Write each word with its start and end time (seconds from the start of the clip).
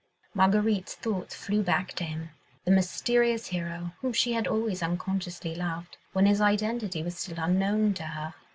Marguerite's 0.33 0.95
thoughts 0.95 1.35
flew 1.35 1.61
back 1.61 1.93
to 1.93 2.03
him, 2.03 2.31
the 2.65 2.71
mysterious 2.71 3.45
hero, 3.49 3.91
whom 4.01 4.13
she 4.13 4.33
had 4.33 4.47
always 4.47 4.81
unconsciously 4.81 5.53
loved, 5.53 5.95
when 6.11 6.25
his 6.25 6.41
identity 6.41 7.03
was 7.03 7.15
still 7.15 7.37
unknown 7.37 7.93
to 7.93 8.03
her. 8.05 8.33